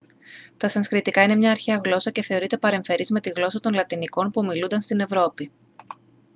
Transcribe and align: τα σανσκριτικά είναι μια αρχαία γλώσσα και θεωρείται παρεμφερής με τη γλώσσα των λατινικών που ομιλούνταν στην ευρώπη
τα 0.57 0.67
σανσκριτικά 0.67 1.23
είναι 1.23 1.35
μια 1.35 1.51
αρχαία 1.51 1.81
γλώσσα 1.85 2.11
και 2.11 2.21
θεωρείται 2.21 2.57
παρεμφερής 2.57 3.09
με 3.11 3.19
τη 3.21 3.29
γλώσσα 3.29 3.59
των 3.59 3.73
λατινικών 3.73 4.25
που 4.29 4.41
ομιλούνταν 4.43 4.81
στην 4.81 4.99
ευρώπη 4.99 5.51